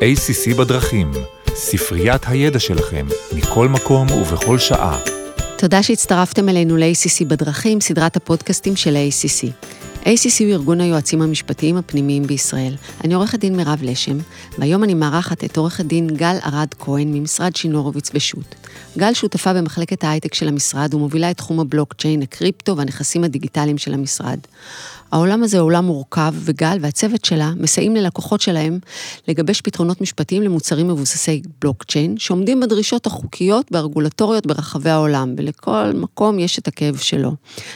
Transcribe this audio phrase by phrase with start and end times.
[0.00, 1.12] ACC בדרכים,
[1.54, 4.98] ספריית הידע שלכם, מכל מקום ובכל שעה.
[5.58, 9.68] תודה שהצטרפתם אלינו ל-ACC בדרכים, סדרת הפודקאסטים של ה-ACC.
[10.02, 12.74] ACC הוא ארגון היועצים המשפטיים הפנימיים בישראל.
[13.04, 14.18] אני עורכת דין מירב לשם,
[14.58, 18.54] והיום אני מארחת את עורכת דין גל ארד כהן ממשרד שינורוביץ ושות'.
[18.98, 24.38] גל שותפה במחלקת ההייטק של המשרד ומובילה את תחום הבלוקצ'יין, הקריפטו והנכסים הדיגיטליים של המשרד.
[25.12, 28.78] העולם הזה הוא עולם מורכב, וגל והצוות שלה מסייעים ללקוחות שלהם
[29.28, 36.58] לגבש פתרונות משפטיים למוצרים מבוססי בלוקצ'יין, שעומדים בדרישות החוקיות והרגולטוריות ברחבי העולם, ולכל מקום יש
[36.58, 37.32] את הכאב שלו.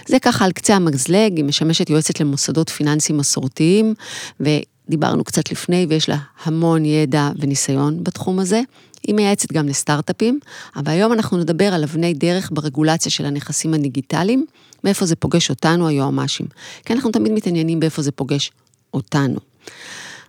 [0.09, 3.95] זה ככה על קצה המזלג, היא משמשת יועצת למוסדות פיננסיים מסורתיים,
[4.41, 8.61] ודיברנו קצת לפני, ויש לה המון ידע וניסיון בתחום הזה.
[9.06, 10.38] היא מייעצת גם לסטארט-אפים,
[10.76, 14.46] אבל היום אנחנו נדבר על אבני דרך ברגולציה של הנכסים הדיגיטליים,
[14.84, 16.46] מאיפה זה פוגש אותנו, היועמ"שים.
[16.84, 18.50] כי אנחנו תמיד מתעניינים באיפה זה פוגש
[18.94, 19.38] אותנו.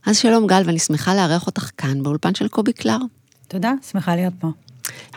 [0.05, 2.98] אז שלום גל, ואני שמחה לארח אותך כאן באולפן של קובי קלר.
[3.48, 4.48] תודה, שמחה להיות פה.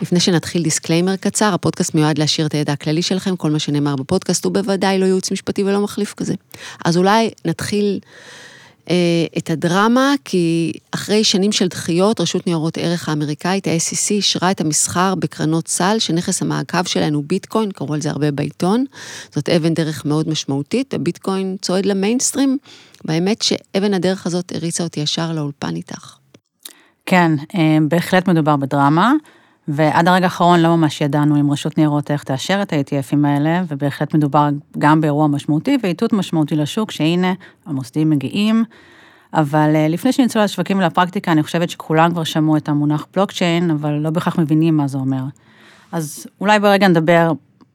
[0.02, 4.44] לפני שנתחיל דיסקליימר קצר, הפודקאסט מיועד להעשיר את הידע הכללי שלכם, כל מה שנאמר בפודקאסט
[4.44, 6.34] הוא בוודאי לא ייעוץ משפטי ולא מחליף כזה.
[6.84, 8.00] אז אולי נתחיל
[9.38, 15.14] את הדרמה, כי אחרי שנים של דחיות, רשות ניירות ערך האמריקאית, ה-SEC, אישרה את המסחר
[15.14, 18.84] בקרנות סל, שנכס המעקב שלהן הוא ביטקוין, קראו על זה הרבה בעיתון.
[19.34, 22.58] זאת אבן דרך מאוד משמעותית, הביטקוין צועד למיינסטרים,
[23.04, 26.14] והאמת שאבן הדרך הזאת הריצה אותי ישר לאולפן איתך.
[27.06, 29.12] כן, אה, בהחלט מדובר בדרמה.
[29.68, 34.14] ועד הרגע האחרון לא ממש ידענו אם רשות ניירות איך תאשר את ה-ATFים האלה, ובהחלט
[34.14, 37.32] מדובר גם באירוע משמעותי ואיתות משמעותי לשוק, שהנה,
[37.66, 38.64] המוסדים מגיעים.
[39.34, 43.90] אבל אה, לפני שנצאו לשווקים ולפרקטיקה, אני חושבת שכולם כבר שמעו את המונח בלוקצ'יין, אבל
[43.92, 45.22] לא בהכרח מבינים מה זה אומר.
[45.92, 47.32] אז אולי ברגע נדבר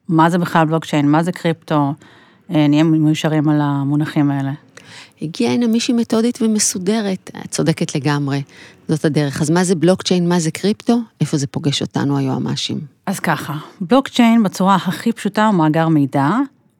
[0.09, 1.93] מה זה בכלל בלוקצ'יין, מה זה קריפטו,
[2.55, 4.51] אה, נהיה מיושרים על המונחים האלה.
[5.21, 8.43] הגיעה הנה מישהי מתודית ומסודרת, את צודקת לגמרי,
[8.87, 9.41] זאת הדרך.
[9.41, 12.79] אז מה זה בלוקצ'יין, מה זה קריפטו, איפה זה פוגש אותנו היועמ"שים?
[13.05, 16.29] אז ככה, בלוקצ'יין בצורה הכי פשוטה הוא מאגר מידע,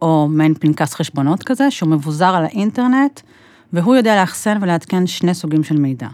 [0.02, 3.20] או מעין פנקס חשבונות כזה, שהוא מבוזר על האינטרנט,
[3.74, 6.08] והוא יודע לאחסן ולעדכן שני סוגים של מידע.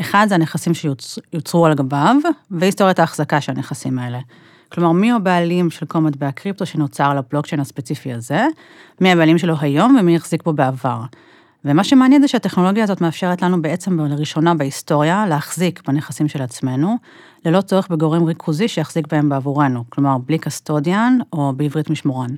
[0.00, 2.16] אחד זה הנכסים שיוצרו על גביו,
[2.50, 4.18] והיסטוריית ההחזקה של הנכסים האלה.
[4.72, 8.46] כלומר, מי הבעלים של כל מטבע קריפטו שנוצר על הבלוקצ'יין הספציפי הזה,
[9.00, 11.00] מי הבעלים שלו היום ומי החזיק בו בעבר.
[11.64, 16.96] ומה שמעניין זה שהטכנולוגיה הזאת מאפשרת לנו בעצם לראשונה בהיסטוריה להחזיק בנכסים של עצמנו,
[17.44, 22.30] ללא צורך בגורם ריכוזי שיחזיק בהם בעבורנו, כלומר בלי קסטודיאן או בעברית משמורן.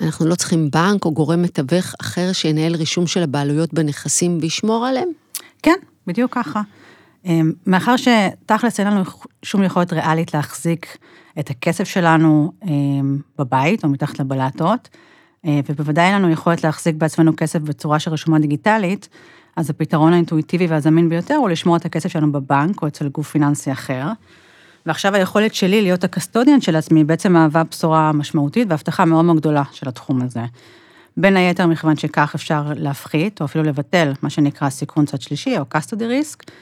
[0.00, 5.08] אנחנו לא צריכים בנק או גורם מתווך אחר שינהל רישום של הבעלויות בנכסים וישמור עליהם?
[5.62, 6.62] כן, בדיוק ככה.
[7.24, 9.02] אמ, מאחר שתכלס אין לנו
[9.42, 10.98] שום יכולת ריאלית להחזיק
[11.38, 14.88] את הכסף שלנו אמ, בבית או מתחת לבלטות,
[15.46, 19.08] ובוודאי אין לנו יכולת להחזיק בעצמנו כסף בצורה של רשומה דיגיטלית,
[19.56, 23.72] אז הפתרון האינטואיטיבי והזמין ביותר הוא לשמור את הכסף שלנו בבנק או אצל גוף פיננסי
[23.72, 24.06] אחר.
[24.86, 29.62] ועכשיו היכולת שלי להיות הקסטודיאן של עצמי בעצם מהווה בשורה משמעותית והבטחה מאוד מאוד גדולה
[29.72, 30.44] של התחום הזה.
[31.16, 35.64] בין היתר מכיוון שכך אפשר להפחית או אפילו לבטל מה שנקרא סיכון צד שלישי או
[35.74, 36.52] custody risk.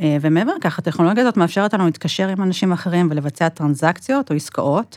[0.00, 4.96] אה, ומעבר לכך, הטכנולוגיה הזאת מאפשרת לנו להתקשר עם אנשים אחרים ולבצע טרנזקציות או עסקאות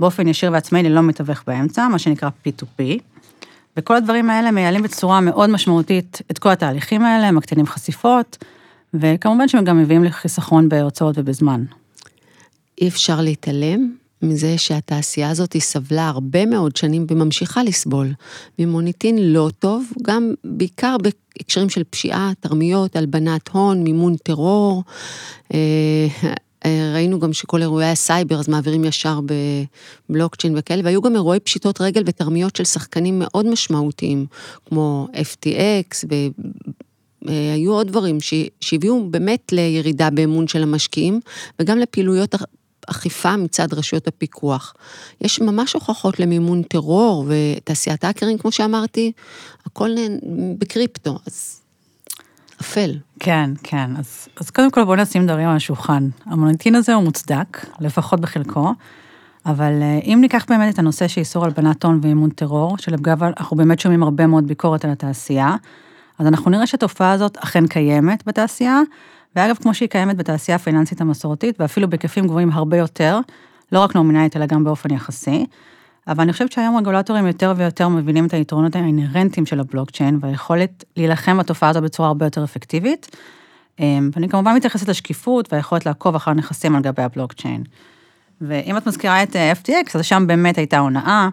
[0.00, 2.82] באופן ישיר ועצמאי ללא מתווך באמצע, מה שנקרא P2P.
[3.76, 8.44] וכל הדברים האלה מייעלים בצורה מאוד משמעותית את כל התהליכים האלה, מקטינים חשיפות,
[8.94, 11.64] וכמובן שהם גם מביאים לחיסכון בהוצאות ובזמן.
[12.80, 13.92] אי אפשר להתעלם
[14.22, 18.12] מזה שהתעשייה הזאת היא סבלה הרבה מאוד שנים וממשיכה לסבול
[18.58, 24.82] ממוניטין לא טוב, גם בעיקר בהקשרים של פשיעה, תרמיות, הלבנת הון, מימון טרור.
[26.64, 29.20] אה, אה, ראינו גם שכל אירועי הסייבר אז מעבירים ישר
[30.10, 34.26] בבלוקצ'יין וכאלה, והיו גם אירועי פשיטות רגל ותרמיות של שחקנים מאוד משמעותיים,
[34.66, 36.04] כמו FTX,
[37.22, 38.18] והיו עוד דברים
[38.60, 41.20] שהביאו באמת לירידה באמון של המשקיעים,
[41.60, 42.34] וגם לפעילויות
[42.86, 44.74] אכיפה מצד רשויות הפיקוח.
[45.20, 49.12] יש ממש הוכחות למימון טרור ותעשיית האקרים, כמו שאמרתי,
[49.66, 49.90] הכל
[50.58, 51.57] בקריפטו, אז
[52.60, 52.90] אפל.
[53.20, 53.90] כן, כן.
[53.98, 56.08] אז, אז קודם כל בואו נשים דברים על השולחן.
[56.26, 58.72] המוניטין הזה הוא מוצדק, לפחות בחלקו,
[59.46, 63.56] אבל אה, אם ניקח באמת את הנושא של איסור הלבנת הון ואימון טרור, שלגב אנחנו
[63.56, 65.56] באמת שומעים הרבה מאוד ביקורת על התעשייה,
[66.18, 68.80] אז אנחנו נראה שהתופעה הזאת אכן קיימת בתעשייה,
[69.36, 73.20] ואגב, כמו שהיא קיימת בתעשייה הפיננסית המסורתית, ואפילו בהיקפים גבוהים הרבה יותר,
[73.72, 75.46] לא רק נומינלית, אלא גם באופן יחסי.
[76.08, 81.38] אבל אני חושבת שהיום רגולטורים יותר ויותר מבינים את היתרונות האינהרנטיים של הבלוקצ'יין, והיכולת להילחם
[81.38, 83.16] בתופעה הזו בצורה הרבה יותר אפקטיבית.
[83.80, 87.64] אמ, ואני כמובן מתייחסת לשקיפות והיכולת לעקוב אחר נכסים על גבי הבלוקצ'יין.
[88.40, 91.28] ואם את מזכירה את אה, FTX, אז שם באמת הייתה הונאה,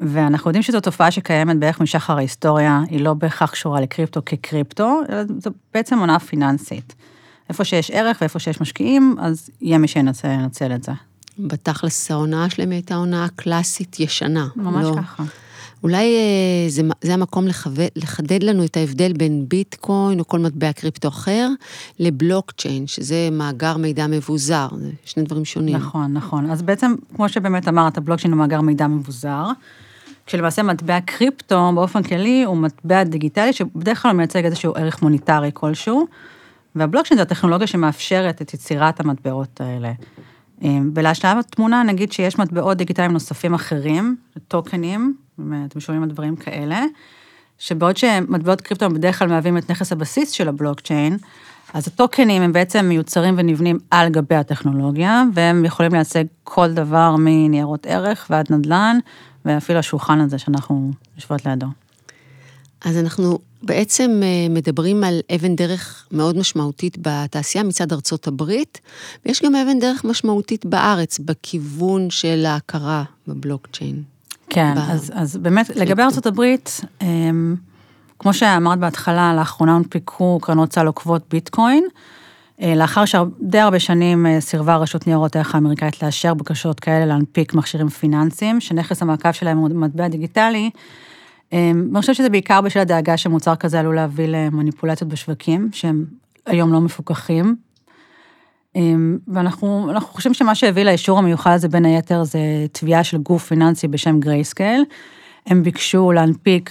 [0.00, 5.22] ואנחנו יודעים שזו תופעה שקיימת בערך משחר ההיסטוריה, היא לא בהכרח קשורה לקריפטו כקריפטו, אלא
[5.38, 6.94] זו בעצם הונאה פיננסית.
[7.48, 10.92] איפה שיש ערך ואיפה שיש משקיעים, אז יהיה מי שינסה לנצל את זה.
[11.38, 14.48] בתכלס ההונאה שלהם הייתה הונאה קלאסית ישנה.
[14.56, 15.24] ממש לא, ככה.
[15.82, 20.72] אולי אה, זה, זה המקום לחווה, לחדד לנו את ההבדל בין ביטקוין או כל מטבע
[20.72, 21.48] קריפטו אחר
[21.98, 25.76] לבלוקצ'יין, שזה מאגר מידע מבוזר, זה שני דברים שונים.
[25.76, 26.50] נכון, נכון.
[26.50, 29.46] אז בעצם, כמו שבאמת אמרת, בלוקצ'יין הוא מאגר מידע מבוזר,
[30.26, 36.06] כשלמעשה מטבע קריפטו באופן כללי הוא מטבע דיגיטלי שבדרך כלל מייצג איזשהו ערך מוניטרי כלשהו,
[36.74, 39.92] והבלוקצ'יין זה הטכנולוגיה שמאפשרת את יצירת המטבעות האלה.
[40.94, 44.16] ולהשלב התמונה נגיד שיש מטבעות דיגיטליים נוספים אחרים,
[44.48, 45.16] טוקנים,
[45.66, 46.84] אתם שומעים על דברים כאלה,
[47.58, 51.16] שבעוד שמטבעות קריפטו בדרך כלל מהווים את נכס הבסיס של הבלוקצ'יין,
[51.74, 57.86] אז הטוקנים הם בעצם מיוצרים ונבנים על גבי הטכנולוגיה, והם יכולים לייצג כל דבר מניירות
[57.86, 58.98] ערך ועד נדל"ן,
[59.44, 61.66] ואפילו השולחן הזה שאנחנו יושבות לידו.
[62.84, 68.80] אז אנחנו בעצם אה, מדברים על אבן דרך מאוד משמעותית בתעשייה מצד ארצות הברית,
[69.26, 74.02] ויש גם אבן דרך משמעותית בארץ, בכיוון של ההכרה בבלוקצ'יין.
[74.50, 74.78] כן, ב...
[74.78, 77.56] אז, אז באמת, לגבי ארצות הברית, אמ,
[78.18, 81.84] כמו שאמרת בהתחלה, לאחרונה הונפקו קרנות סל עוקבות ביטקוין,
[82.62, 87.54] אה, לאחר שדי הרבה שנים אה, סירבה רשות ניירות הערך האמריקאית לאשר בקשות כאלה להנפיק
[87.54, 90.70] מכשירים פיננסיים, שנכס המעקב שלהם הוא מטבע דיגיטלי,
[91.52, 96.04] אני חושבת שזה בעיקר בשל הדאגה שמוצר כזה עלול להביא למניפולציות בשווקים, שהם
[96.46, 97.56] היום לא מפוקחים.
[98.76, 102.38] אמ, ואנחנו חושבים שמה שהביא לאישור המיוחד הזה בין היתר זה
[102.72, 104.84] תביעה של גוף פיננסי בשם גרייסקייל.
[105.46, 106.70] הם ביקשו להנפיק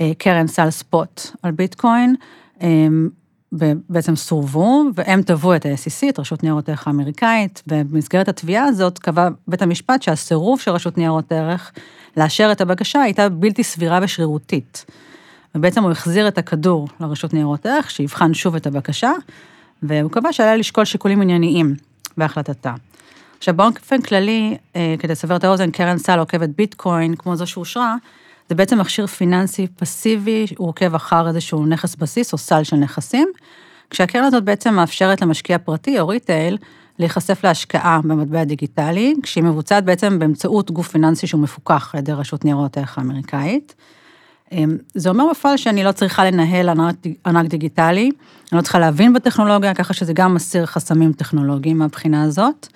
[0.00, 2.14] אה, קרן סל spot על ביטקוין,
[3.52, 9.28] ובעצם סורבו, והם תבעו את ה-SEC, את רשות ניירות ערך האמריקאית, ובמסגרת התביעה הזאת קבע
[9.48, 11.72] בית המשפט שהסירוב של רשות ניירות ערך
[12.16, 14.84] לאשר את הבקשה הייתה בלתי סבירה ושרירותית.
[15.54, 19.12] ובעצם הוא החזיר את הכדור לרשות ניירות ערך, שיבחן שוב את הבקשה,
[19.82, 21.74] והוא קבע שעליה לשקול שיקולים ענייניים
[22.16, 22.74] בהחלטתה.
[23.38, 27.96] עכשיו, באופן כללי, אה, כדי לסבר את האוזן, קרן סל עוקבת ביטקוין, כמו זו שאושרה,
[28.48, 33.28] זה בעצם מכשיר פיננסי פסיבי, הוא עוקב אחר איזשהו נכס בסיס או סל של נכסים,
[33.90, 36.58] כשהקרן הזאת בעצם מאפשרת למשקיע פרטי או retail
[36.98, 42.44] להיחשף להשקעה במטבע דיגיטלי, כשהיא מבוצעת בעצם באמצעות גוף פיננסי שהוא מפוקח על ידי רשות
[42.44, 43.74] ניירות הערך האמריקאית.
[44.52, 46.68] אמ, זה אומר בפועל שאני לא צריכה לנהל
[47.26, 48.10] ענק דיגיטלי,
[48.52, 52.68] אני לא צריכה להבין בטכנולוגיה, ככה שזה גם מסיר חסמים טכנולוגיים מהבחינה הזאת.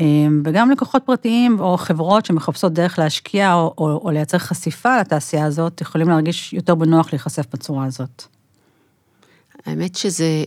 [0.00, 5.44] אמ, וגם לקוחות פרטיים או חברות שמחפשות דרך להשקיע או, או, או לייצר חשיפה לתעשייה
[5.44, 8.24] הזאת, יכולים להרגיש יותר בנוח להיחשף בצורה הזאת.
[9.66, 10.44] האמת שזה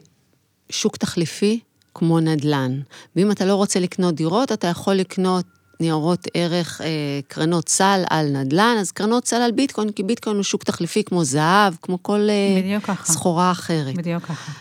[0.70, 1.60] שוק תחליפי
[1.94, 2.80] כמו נדל"ן.
[3.16, 5.46] ואם אתה לא רוצה לקנות דירות, אתה יכול לקנות
[5.80, 10.44] ניירות ערך, אה, קרנות סל על נדל"ן, אז קרנות סל על ביטקוין, כי ביטקוין הוא
[10.44, 13.96] שוק תחליפי כמו זהב, כמו כל אה, סחורה אחרת.
[13.96, 14.52] בדיוק ככה.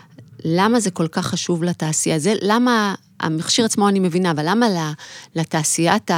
[0.45, 2.19] למה זה כל כך חשוב לתעשייה?
[2.19, 4.67] זה למה, המכשיר עצמו אני מבינה, אבל למה
[5.35, 6.11] לתעשיית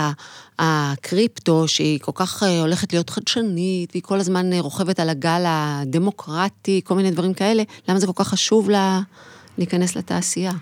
[0.58, 5.42] הקריפטו, שהיא כל כך אה, הולכת להיות חדשנית, והיא כל הזמן אה, רוכבת על הגל
[5.46, 9.00] הדמוקרטי, כל מיני דברים כאלה, למה זה כל כך חשוב לה
[9.58, 10.52] להיכנס לתעשייה?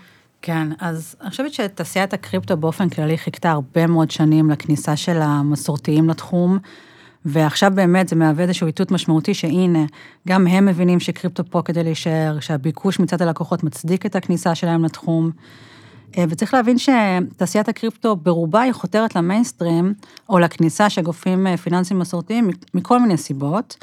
[0.41, 6.09] כן, אז אני חושבת שתעשיית הקריפטו באופן כללי חיכתה הרבה מאוד שנים לכניסה של המסורתיים
[6.09, 6.59] לתחום,
[7.25, 9.85] ועכשיו באמת זה מהווה איזשהו איתות משמעותי שהנה,
[10.27, 15.31] גם הם מבינים שקריפטו פה כדי להישאר, שהביקוש מצד הלקוחות מצדיק את הכניסה שלהם לתחום.
[16.17, 19.93] אה, וצריך להבין שתעשיית הקריפטו ברובה היא חותרת למיינסטרים,
[20.29, 23.77] או לכניסה של גופים אה, פיננסיים מסורתיים מכל מיני סיבות.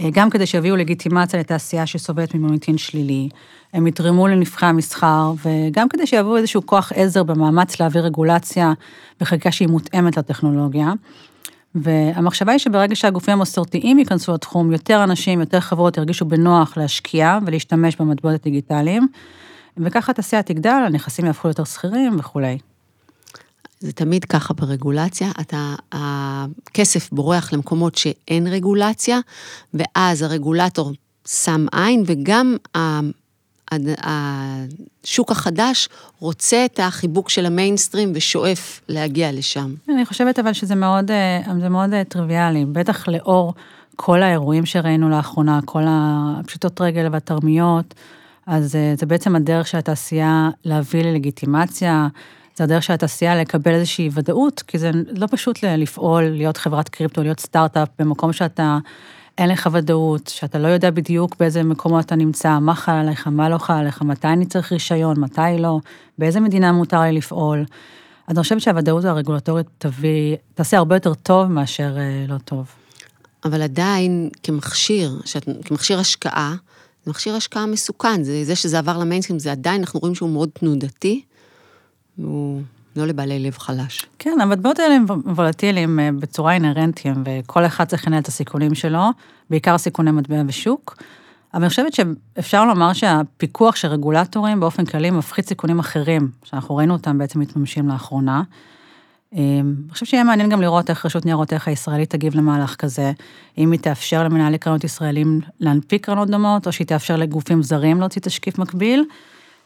[0.00, 3.28] אה, גם כדי שיביאו לגיטימציה לתעשייה שסובלת ממוניטין שלילי,
[3.72, 8.72] הם יתרמו לנבחי המסחר, וגם כדי שיביאו איזשהו כוח עזר במאמץ להעביר רגולציה
[9.20, 10.92] בחקיקה שהיא מותאמת לטכנולוגיה.
[11.82, 17.96] והמחשבה היא שברגע שהגופים המסורתיים ייכנסו לתחום, יותר אנשים, יותר חברות ירגישו בנוח להשקיע ולהשתמש
[17.96, 19.08] במטבעות הדיגיטליים,
[19.76, 22.58] וככה התעשייה תגדל, הנכסים יהפכו יותר שכירים וכולי.
[23.80, 29.18] זה תמיד ככה ברגולציה, אתה, הכסף בורח למקומות שאין רגולציה,
[29.74, 30.92] ואז הרגולטור
[31.26, 32.56] שם עין, וגם
[34.02, 39.74] השוק החדש רוצה את החיבוק של המיינסטרים ושואף להגיע לשם.
[39.88, 41.10] אני חושבת אבל שזה מאוד,
[41.60, 43.54] זה מאוד טריוויאלי, בטח לאור
[43.96, 47.94] כל האירועים שראינו לאחרונה, כל הפשיטות רגל והתרמיות,
[48.46, 52.08] אז זה בעצם הדרך של התעשייה להביא ללגיטימציה,
[52.56, 57.22] זה הדרך של התעשייה לקבל איזושהי ודאות, כי זה לא פשוט לפעול, להיות חברת קריפטו,
[57.22, 58.78] להיות סטארט-אפ במקום שאתה,
[59.38, 63.48] אין לך ודאות, שאתה לא יודע בדיוק באיזה מקומות אתה נמצא, מה חל עליך, מה
[63.48, 65.78] לא חל עליך, מתי אני צריך רישיון, מתי לא,
[66.18, 67.64] באיזה מדינה מותר לי לפעול.
[68.26, 72.66] אז אני חושבת שהוודאות הרגולטורית תביא, תעשה הרבה יותר טוב מאשר אה, לא טוב.
[73.44, 76.54] אבל עדיין, כמכשיר, שאת, כמכשיר השקעה,
[77.06, 81.22] מכשיר השקעה מסוכן, זה, זה שזה עבר למיינסטרים, זה עדיין, אנחנו רואים שהוא מאוד תנודתי,
[82.18, 82.62] והוא
[82.98, 84.06] לא לבעלי לב חלש.
[84.18, 89.02] כן, המטבעות האלה הם וולטיליים אה, בצורה אינהרנטיים, וכל אחד צריך לנהל את הסיכונים שלו,
[89.50, 90.96] בעיקר סיכוני מטבע בשוק.
[91.54, 96.92] אבל אני חושבת שאפשר לומר שהפיקוח של רגולטורים באופן כללי מפחית סיכונים אחרים, שאנחנו ראינו
[96.92, 98.42] אותם בעצם מתממשים לאחרונה.
[99.34, 103.12] אה, אני חושבת שיהיה מעניין גם לראות איך רשות ניירות ערך הישראלית תגיב למהלך כזה,
[103.58, 108.22] אם היא תאפשר למנהלי קרנות ישראלים להנפיק קרנות דומות, או שהיא תאפשר לגופים זרים להוציא
[108.22, 109.04] תשקיף מקביל.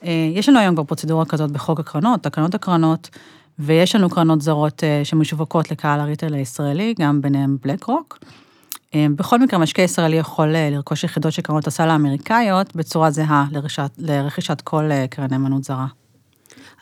[0.04, 3.11] אה, יש לנו היום כבר פרוצדורה כזאת בחוק הקרנות, תקנות הקרנות,
[3.59, 8.18] ויש לנו קרנות זרות אה, שמשווקות לקהל הריטל הישראלי, גם ביניהם בלק רוק.
[8.94, 13.90] אה, בכל מקרה, משקיע ישראלי יכול לרכוש יחידות של קרנות הסל האמריקאיות בצורה זהה לרכישת,
[13.99, 15.87] לרכישת כל קרן נאמנות זרה.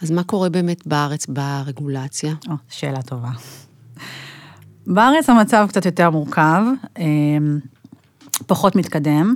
[0.03, 2.35] אז מה קורה באמת בארץ ברגולציה?
[2.49, 3.31] או, שאלה טובה.
[4.87, 6.63] בארץ המצב קצת יותר מורכב,
[8.47, 9.35] פחות מתקדם.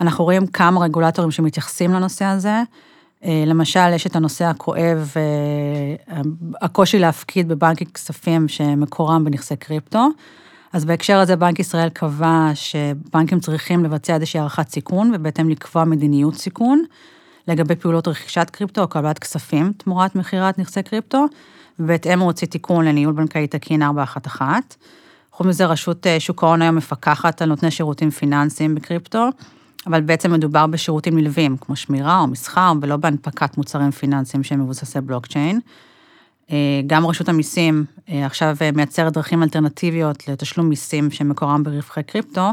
[0.00, 2.62] אנחנו רואים כמה רגולטורים שמתייחסים לנושא הזה.
[3.24, 6.20] אה, למשל, יש את הנושא הכואב, אה,
[6.60, 10.08] הקושי להפקיד בבנקים כספים שמקורם בנכסי קריפטו.
[10.72, 16.34] אז בהקשר הזה בנק ישראל קבע שבנקים צריכים לבצע איזושהי הערכת סיכון, ובהתאם לקבוע מדיניות
[16.34, 16.84] סיכון
[17.48, 21.26] לגבי פעולות רכישת קריפטו או קבלת כספים תמורת מכירת נכסי קריפטו,
[21.78, 24.58] ובהתאם הוא הוציא תיקון לניהול בנקאי תקין 411.
[25.32, 29.28] חוץ מזה, רשות אה, שוק ההון היום מפקחת על נותני שירותים פיננסיים בקריפטו,
[29.86, 35.00] אבל בעצם מדובר בשירותים נלווים, כמו שמירה או מסחר, ולא בהנפקת מוצרים פיננסיים שהם מבוססי
[35.00, 35.60] בלוקצ'יין.
[36.50, 42.50] אה, גם רשות המיסים אה, עכשיו אה, מייצרת דרכים אלטרנטיביות לתשלום מיסים שמקורם ברווחי קריפטו,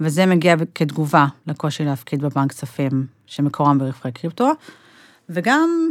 [0.00, 4.50] וזה מגיע כתגובה לקושי להפקיד בבנק כספים שמקורם ברווחי קריפטו.
[5.28, 5.90] וגם,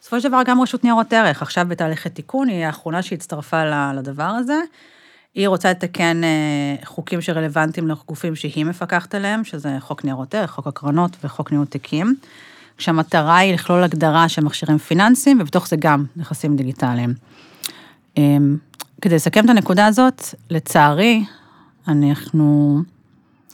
[0.00, 4.60] בסופו של דבר, גם רשות ניירות ערך, עכשיו בתהליכי תיקון, היא האחרונה שהצטרפה לדבר הזה.
[5.38, 10.66] היא רוצה לתקן אה, חוקים שרלוונטיים לגופים שהיא מפקחת עליהם, שזה חוק ניירות ערך, חוק
[10.66, 12.16] הקרנות וחוק ניהול תיקים,
[12.76, 17.14] כשהמטרה היא לכלול הגדרה של מכשירים פיננסיים, ובתוך זה גם נכסים דיגיטליים.
[18.16, 18.56] אמ,
[19.00, 21.24] כדי לסכם את הנקודה הזאת, לצערי,
[21.88, 22.78] אנחנו...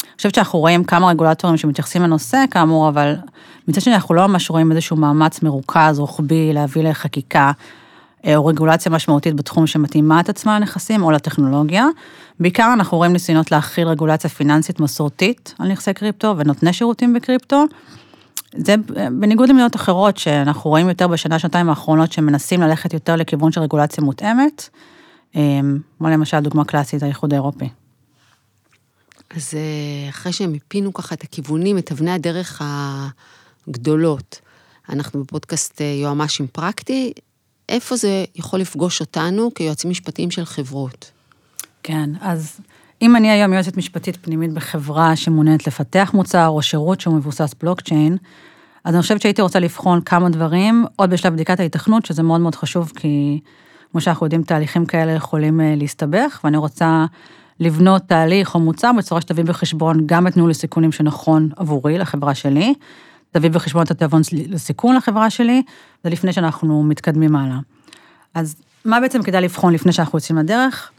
[0.03, 3.14] אני חושבת שאנחנו רואים כמה רגולטורים שמתייחסים לנושא, כאמור, אבל
[3.69, 7.53] מצד שני אנחנו לא ממש רואים איזשהו מאמץ מרוכז, רוחבי, להביא לחקיקה
[8.26, 11.87] או רגולציה משמעותית בתחום שמתאימה את עצמה לנכסים או לטכנולוגיה.
[12.40, 17.64] בעיקר אנחנו רואים ניסיונות להכיל רגולציה פיננסית מסורתית על נכסי קריפטו ונותני שירותים בקריפטו.
[18.57, 18.75] זה
[19.21, 24.04] בניגוד למדינות אחרות שאנחנו רואים יותר בשנה, שנתיים האחרונות שמנסים ללכת יותר לכיוון של רגולציה
[24.04, 24.69] מותאמת,
[25.37, 25.61] אה,
[25.99, 27.69] כמו למשל דוגמה קלאסית, האיחוד האירופי.
[29.37, 32.62] אז אה, אחרי שמיפינו ככה את הכיוונים, את אבני הדרך
[33.69, 34.40] הגדולות,
[34.88, 37.12] אנחנו בפודקאסט יועמ"שים פרקטי,
[37.68, 41.11] איפה זה יכול לפגוש אותנו כיועצים משפטיים של חברות?
[41.83, 42.61] כן, אז
[43.02, 48.16] אם אני היום יועצת משפטית פנימית בחברה שמעוניינת לפתח מוצר או שירות שהוא מבוסס בלוקצ'יין,
[48.85, 52.54] אז אני חושבת שהייתי רוצה לבחון כמה דברים, עוד בשלב בדיקת ההיתכנות, שזה מאוד מאוד
[52.54, 53.40] חשוב, כי
[53.92, 57.06] כמו שאנחנו יודעים, תהליכים כאלה יכולים אה, להסתבך, ואני רוצה
[57.61, 62.75] לבנות תהליך או מוצר בצורה שתביא בחשבון גם את ניהול הסיכונים שנכון עבורי, לחברה שלי,
[63.35, 65.62] תביא בחשבון את התיאבון לסיכון לחברה שלי,
[66.05, 67.59] זה לפני שאנחנו מתקדמים הלאה.
[68.35, 70.91] אז מה בעצם כדאי לבחון לפני שאנחנו יוצאים לדרך?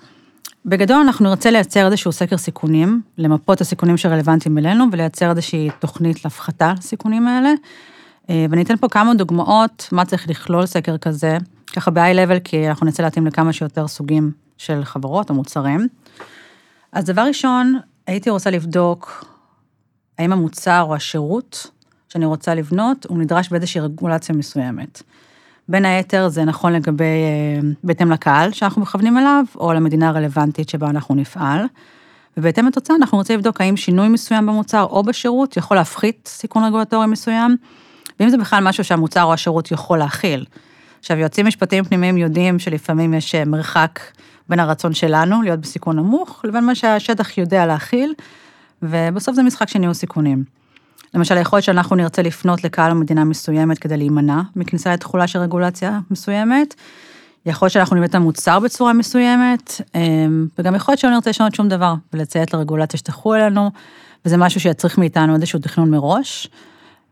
[0.65, 6.73] בגדול אנחנו נרצה לייצר איזשהו סקר סיכונים, למפות הסיכונים שרלוונטיים אלינו ולייצר איזושהי תוכנית להפחתה
[6.77, 7.49] לסיכונים האלה.
[8.29, 11.37] אה, ואני אתן פה כמה דוגמאות מה צריך לכלול סקר כזה,
[11.75, 15.87] ככה ב-high level, כי אנחנו נרצה להתאים לכמה שיותר סוגים של חברות או מוצרים.
[16.91, 19.25] אז דבר ראשון, הייתי רוצה לבדוק
[20.17, 21.67] האם המוצר או השירות
[22.15, 25.01] שאני רוצה לבנות, הוא נדרש באיזושהי רגולציה מסוימת.
[25.69, 30.89] בין היתר זה נכון לגבי, אה, בהתאם לקהל שאנחנו מכוונים אליו, או למדינה הרלוונטית שבה
[30.89, 31.65] אנחנו נפעל.
[32.37, 37.07] ובהתאם לתוצאה אנחנו רוצים לבדוק האם שינוי מסוים במוצר או בשירות יכול להפחית סיכון רגולטורי
[37.07, 37.57] מסוים,
[38.19, 40.45] ואם זה בכלל משהו שהמוצר או השירות יכול להכיל.
[40.99, 43.99] עכשיו, יועצים משפטיים פנימיים יודעים שלפעמים יש אה, מרחק
[44.49, 48.13] בין הרצון שלנו להיות בסיכון נמוך, לבין מה שהשטח יודע להכיל,
[48.81, 50.64] ובסוף זה משחק של ניהול סיכונים.
[51.15, 55.99] למשל, יכול להיות שאנחנו נרצה לפנות לקהל המדינה מסוימת כדי להימנע מכניסה לתכולה של רגולציה
[56.11, 56.73] מסוימת.
[57.45, 61.55] יכול להיות שאנחנו נביא את המוצר בצורה מסוימת, אמ, וגם יכול להיות שלא נרצה לשנות
[61.55, 63.71] שום דבר ולציית לרגולציה שתחול עלינו,
[64.25, 66.47] וזה משהו שיצריך מאיתנו איזשהו תכנון מראש.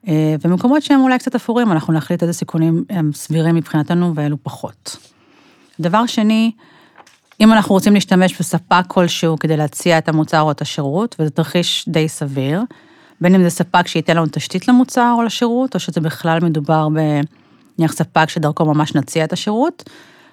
[0.08, 4.98] אה, ובמקומות שהם אולי קצת אפורים, אנחנו נחליט איזה סיכונים הם סבירים מבחינתנו ואלו פחות.
[5.80, 6.52] דבר שני,
[7.40, 11.86] אם אנחנו רוצים להשתמש בספק כלשהו כדי להציע את המוצר או את השירות, וזה תרחיש
[11.88, 12.62] די סביר,
[13.24, 17.92] בין אם זה ספק שייתן לנו תשתית למוצר או לשירות, או שזה בכלל מדובר בנניח
[17.92, 19.90] ספק שדרכו ממש נציע את השירות.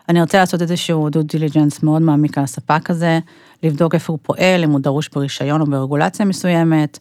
[0.09, 3.19] אני רוצה לעשות איזשהו דו דיליג'נס מאוד מעמיק על הספק הזה,
[3.63, 6.99] לבדוק איפה הוא פועל, אם הוא דרוש ברישיון או ברגולציה מסוימת,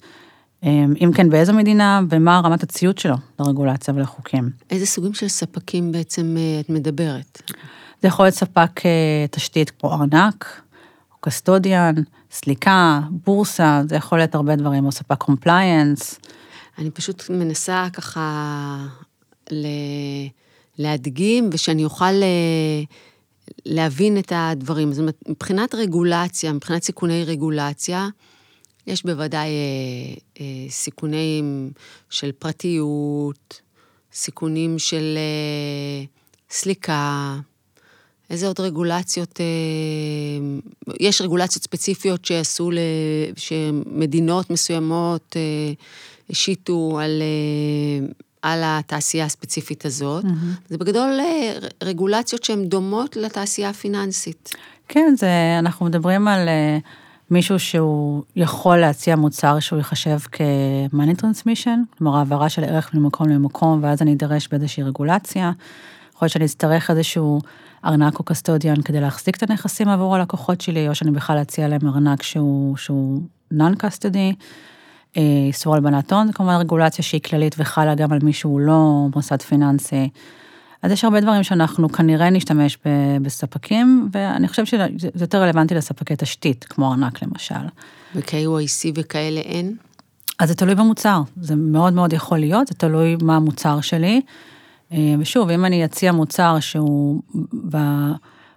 [0.64, 4.50] אם כן, באיזו מדינה, ומה רמת הציות שלו לרגולציה ולחוקים.
[4.70, 7.42] איזה סוגים של ספקים בעצם אה, את מדברת?
[8.02, 10.62] זה יכול להיות ספק אה, תשתית כמו ארנק,
[11.12, 11.94] או custodian,
[12.32, 16.20] סליקה, בורסה, זה יכול להיות הרבה דברים, או ספק compliance.
[16.78, 18.78] אני פשוט מנסה ככה
[19.52, 19.66] ל...
[20.80, 22.84] להדגים, ושאני אוכל אה,
[23.66, 24.94] להבין את הדברים.
[24.94, 28.08] זאת אומרת, מבחינת רגולציה, מבחינת סיכוני רגולציה,
[28.88, 31.72] יש בוודאי אה, אה, סיכונים
[32.10, 33.62] של פרטיות,
[34.14, 35.18] סיכונים של
[36.50, 37.36] סליקה,
[38.30, 42.80] איזה עוד רגולציות, אה, יש רגולציות ספציפיות שעשו, ל,
[43.36, 45.74] שמדינות מסוימות אה,
[46.30, 48.08] השיתו על, אה,
[48.42, 50.24] על התעשייה הספציפית הזאת.
[50.24, 50.70] Mm-hmm.
[50.70, 54.56] זה בגדול אה, רגולציות שהן דומות לתעשייה הפיננסית.
[54.88, 56.78] כן, זה, אנחנו מדברים על אה,
[57.32, 63.80] מישהו שהוא יכול להציע מוצר שהוא ייחשב כ-money transmission, כלומר העברה של ערך ממקום למקום,
[63.84, 65.52] ואז אני אדרש באיזושהי רגולציה.
[66.20, 67.42] יכול להיות שאני אצטרך איזשהו
[67.86, 71.88] ארנק או קסטודיאן כדי להחזיק את הנכסים עבור הלקוחות שלי, או שאני בכלל אציע להם
[71.88, 73.22] ארנק שהוא, שהוא
[73.54, 74.36] non-custody.
[75.16, 79.42] איסור הלבנת הון, זה כמובן רגולציה שהיא כללית וחלה גם על מי שהוא לא מוסד
[79.42, 80.10] פיננסי.
[80.82, 82.78] אז יש הרבה דברים שאנחנו כנראה נשתמש
[83.22, 87.66] בספקים, ואני חושבת שזה יותר רלוונטי לספקי תשתית, כמו ארנק למשל.
[88.16, 89.76] ו-KYC וכאלה אין?
[90.40, 94.22] אז זה תלוי במוצר, זה מאוד מאוד יכול להיות, זה תלוי מה המוצר שלי.
[95.20, 97.22] ושוב, אם אני אציע מוצר שהוא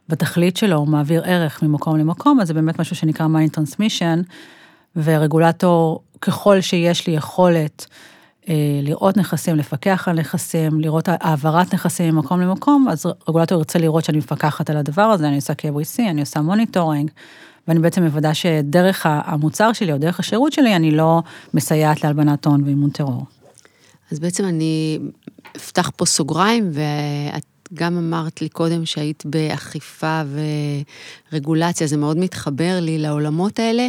[0.09, 4.23] בתכלית שלו, הוא מעביר ערך ממקום למקום, אז זה באמת משהו שנקרא money transmission,
[4.97, 7.87] ורגולטור, ככל שיש לי יכולת
[8.49, 14.05] אה, לראות נכסים, לפקח על נכסים, לראות העברת נכסים ממקום למקום, אז רגולטור ירצה לראות
[14.05, 17.11] שאני מפקחת על הדבר הזה, אני עושה KYC, אני עושה monitoring,
[17.69, 21.23] ואני בעצם מוודא שדרך המוצר שלי או דרך השירות שלי, אני לא
[21.55, 23.25] מסייעת להלבנת הון ואימון טרור.
[24.13, 24.99] אז בעצם אני
[25.57, 27.45] אפתח פה סוגריים, ואת
[27.75, 30.23] גם אמרת לי קודם שהיית באכיפה
[31.33, 33.89] ורגולציה, זה מאוד מתחבר לי לעולמות האלה.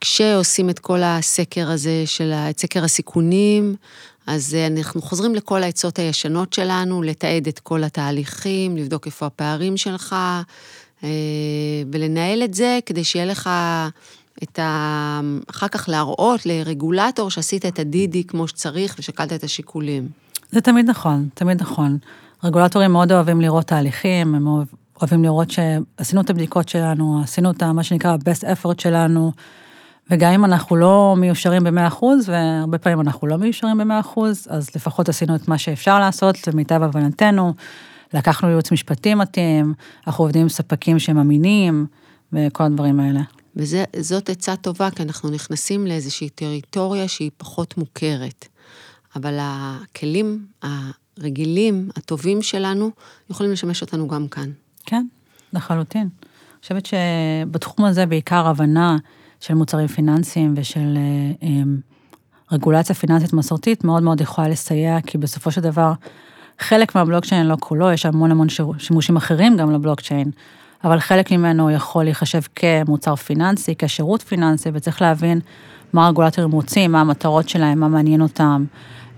[0.00, 3.76] כשעושים את כל הסקר הזה של, את סקר הסיכונים,
[4.26, 10.16] אז אנחנו חוזרים לכל העצות הישנות שלנו, לתעד את כל התהליכים, לבדוק איפה הפערים שלך,
[11.04, 11.08] אה,
[11.92, 13.50] ולנהל את זה כדי שיהיה לך
[14.42, 15.20] את ה...
[15.50, 20.21] אחר כך להראות לרגולטור שעשית את הדידי כמו שצריך ושקלת את השיקולים.
[20.52, 21.98] זה תמיד נכון, תמיד נכון.
[22.44, 24.46] רגולטורים מאוד אוהבים לראות תהליכים, הם
[25.00, 29.32] אוהבים לראות שעשינו את הבדיקות שלנו, עשינו את מה שנקרא best effort שלנו,
[30.10, 35.34] וגם אם אנחנו לא מיושרים ב-100%, והרבה פעמים אנחנו לא מיושרים ב-100%, אז לפחות עשינו
[35.34, 37.54] את מה שאפשר לעשות, למיטב הבנתנו,
[38.14, 39.74] לקחנו ייעוץ משפטי מתאים,
[40.06, 41.86] אנחנו עובדים עם ספקים שהם אמינים,
[42.32, 43.20] וכל הדברים האלה.
[43.56, 48.48] וזאת עצה טובה, כי אנחנו נכנסים לאיזושהי טריטוריה שהיא פחות מוכרת.
[49.16, 52.90] אבל הכלים הרגילים, הטובים שלנו,
[53.30, 54.50] יכולים לשמש אותנו גם כאן.
[54.86, 55.06] כן,
[55.52, 56.00] לחלוטין.
[56.02, 58.96] אני חושבת שבתחום הזה בעיקר הבנה
[59.40, 61.62] של מוצרים פיננסיים ושל אה, אה,
[62.52, 65.92] רגולציה פיננסית מסורתית מאוד מאוד יכולה לסייע, כי בסופו של דבר,
[66.58, 68.46] חלק מהבלוקצ'יין, לא כולו, יש המון המון
[68.78, 70.30] שימושים אחרים גם לבלוקצ'יין,
[70.84, 75.40] אבל חלק ממנו יכול להיחשב כמוצר פיננסי, כשירות פיננסי, וצריך להבין
[75.92, 78.64] מה הרגולטורים רוצים, מה המטרות שלהם, מה מעניין אותם,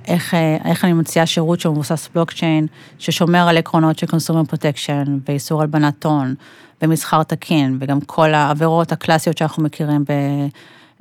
[0.09, 2.67] איך, אה, איך אני מציעה שירות שהוא מבוסס בלוקצ'יין,
[2.99, 6.35] ששומר על עקרונות של consumer protection ואיסור הלבנת הון
[6.83, 10.05] ומסחר תקין, וגם כל העבירות הקלאסיות שאנחנו מכירים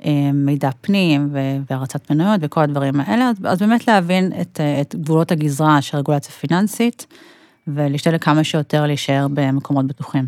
[0.04, 1.34] במידע פנים
[1.70, 7.06] והרצת מנויות וכל הדברים האלה, אז באמת להבין את, את גבולות הגזרה של רגולציה פיננסית,
[7.66, 10.24] ולהשתדל כמה שיותר להישאר במקומות בטוחים.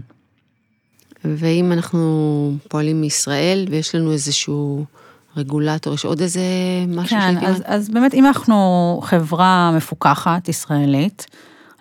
[1.24, 4.84] ואם אנחנו פועלים מישראל ויש לנו איזשהו...
[5.37, 6.40] רגולטור, יש עוד איזה
[6.88, 11.27] משהו כן, אז, אז באמת אם אנחנו חברה מפוקחת, ישראלית,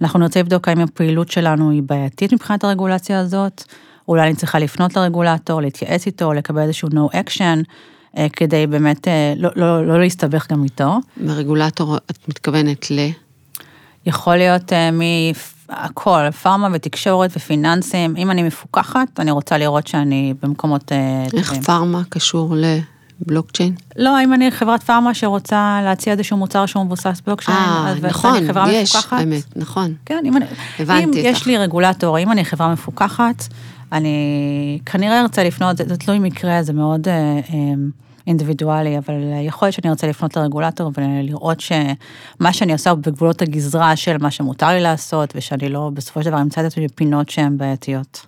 [0.02, 3.63] אנחנו נרצה לבדוק האם הפעילות שלנו היא בעייתית מבחינת הרגולציה הזאת,
[4.08, 7.63] אולי אני צריכה לפנות לרגולטור, להתייעץ איתו, לקבל איזשהו no action,
[8.18, 11.00] אה, כדי באמת אה, לא, לא, לא להסתבך גם איתו.
[11.18, 13.00] מרגולטור את מתכוונת ל?
[14.06, 20.91] יכול להיות אה, מהכל, פארמה ותקשורת ופיננסים, אם אני מפוקחת, אני רוצה לראות שאני במקומות...
[21.34, 21.62] איך טובים.
[21.62, 22.65] פארמה קשור ל...
[23.19, 23.75] בלוקצ'יין?
[23.95, 28.38] לא, אם אני חברת פארמה שרוצה להציע איזשהו מוצר שהוא מבוסס בלוקצ'יין, אה, נכון,
[28.69, 29.19] יש, מפוקחת.
[29.19, 29.93] האמת, נכון.
[30.06, 30.45] כן, אם אני,
[30.80, 31.19] הבנתי אם אותך.
[31.23, 33.47] יש לי רגולטור, אם אני חברה מפוקחת,
[33.91, 37.39] אני כנראה ארצה לפנות, זה, זה תלוי מקרה, זה מאוד אה, אה,
[38.28, 43.95] אינדיבידואלי, אבל יכול להיות שאני ארצה לפנות לרגולטור ולראות שמה שאני עושה הוא בגבולות הגזרה
[43.95, 47.58] של מה שמותר לי לעשות, ושאני לא בסופו של דבר אמצא את עצמי בפינות שהן
[47.58, 48.25] בעייתיות.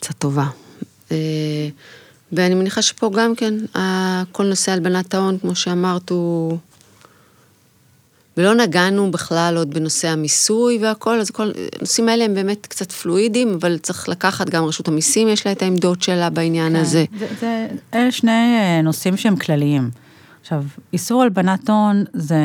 [0.00, 0.46] קצת טובה.
[1.12, 1.68] אה,
[2.32, 3.54] ואני מניחה שפה גם כן,
[4.32, 6.58] כל נושא הלבנת ההון, כמו שאמרת, הוא...
[8.36, 13.54] ולא נגענו בכלל עוד בנושא המיסוי והכל, אז כל הנושאים האלה הם באמת קצת פלואידיים,
[13.60, 17.04] אבל צריך לקחת, גם רשות המיסים יש לה את העמדות שלה בעניין כן, הזה.
[17.18, 19.90] זה, זה, אלה שני אה, נושאים שהם כלליים.
[20.40, 22.36] עכשיו, איסור הלבנת הון זה,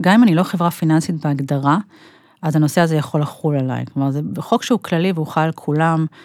[0.00, 1.78] גם אם אני לא חברה פיננסית בהגדרה,
[2.42, 3.84] אז הנושא הזה יכול לחול עליי.
[3.94, 6.16] כלומר, זה חוק שהוא כללי והוא חל על כולם, אה,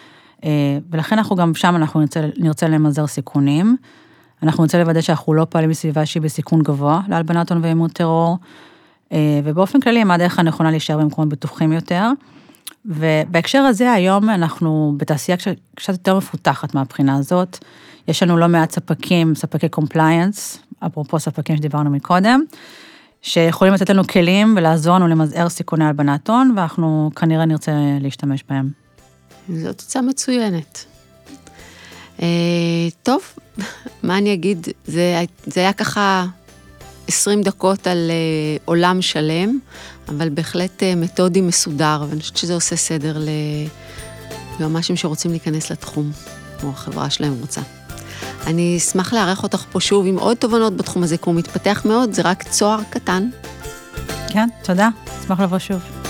[0.90, 3.76] ולכן אנחנו גם שם אנחנו נרצה, נרצה למזער סיכונים.
[4.42, 8.38] אנחנו נרצה לוודא שאנחנו לא פועלים בסביבה שהיא בסיכון גבוה להלבנת הון ואימון טרור,
[9.12, 12.10] אה, ובאופן כללי, מה הדרך הנכונה להישאר במקומות בטוחים יותר.
[12.86, 15.38] ובהקשר הזה, היום אנחנו בתעשייה
[15.76, 17.58] קצת יותר מפותחת מהבחינה הזאת.
[18.08, 22.42] יש לנו לא מעט ספקים, ספקי compliance, אפרופו ספקים שדיברנו מקודם,
[23.22, 28.81] שיכולים לתת לנו כלים ולעזור לנו למזער סיכוני הלבנת הון, ואנחנו כנראה נרצה להשתמש בהם.
[29.48, 30.84] זו תוצאה מצוינת.
[32.22, 32.26] אה,
[33.02, 33.22] טוב,
[34.02, 34.68] מה אני אגיד?
[34.86, 36.26] זה, זה היה ככה
[37.08, 39.58] 20 דקות על אה, עולם שלם,
[40.08, 43.16] אבל בהחלט אה, מתודי מסודר, ואני חושבת שזה עושה סדר
[44.58, 46.10] ליועמ"שים שרוצים להיכנס לתחום,
[46.62, 47.60] או החברה שלהם רוצה.
[48.46, 52.12] אני אשמח לארח אותך פה שוב עם עוד תובנות בתחום הזה, כי הוא מתפתח מאוד,
[52.12, 53.28] זה רק צוהר קטן.
[54.28, 54.88] כן, תודה,
[55.20, 56.01] אשמח לבוא שוב.